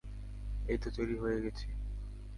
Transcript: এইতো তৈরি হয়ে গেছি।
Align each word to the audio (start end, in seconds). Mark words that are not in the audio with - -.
এইতো 0.67 0.87
তৈরি 0.91 1.15
হয়ে 1.17 1.37
গেছি। 1.41 1.67